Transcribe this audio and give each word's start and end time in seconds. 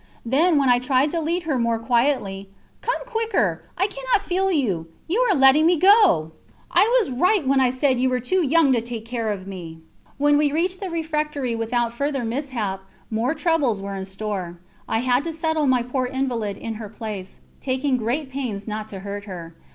Then 0.25 0.57
when 0.57 0.67
I 0.67 0.79
tried 0.79 1.11
to 1.11 1.21
lead 1.21 1.43
her 1.43 1.59
more 1.59 1.77
quietly: 1.77 2.49
"Come 2.81 3.05
quicker... 3.05 3.61
I 3.77 3.85
cannot 3.85 4.23
feel 4.23 4.51
you... 4.51 4.87
you 5.07 5.19
are 5.29 5.35
letting 5.35 5.67
me 5.67 5.77
go! 5.77 6.31
I 6.71 6.85
was 6.99 7.11
right 7.11 7.45
when 7.47 7.61
I 7.61 7.69
said 7.69 7.99
you 7.99 8.09
were 8.09 8.19
too 8.19 8.43
young 8.43 8.73
to 8.73 8.81
take 8.81 9.05
care 9.05 9.29
of 9.31 9.45
me." 9.45 9.77
When 10.17 10.39
we 10.39 10.51
reached 10.51 10.79
the 10.79 10.89
refectory 10.89 11.55
without 11.55 11.93
further 11.93 12.25
mishap, 12.25 12.79
more 13.11 13.35
troubles 13.35 13.79
were 13.79 13.93
in 13.93 14.05
store. 14.05 14.57
I 14.89 15.01
had 15.01 15.23
to 15.25 15.33
settle 15.33 15.67
my 15.67 15.83
poor 15.83 16.07
invalid 16.07 16.57
in 16.57 16.73
her 16.81 16.89
place, 16.89 17.37
taking 17.61 17.97
great 17.97 18.31
pains 18.31 18.67
not 18.67 18.87
to 18.87 19.01
hurt 19.01 19.25
her. 19.25 19.53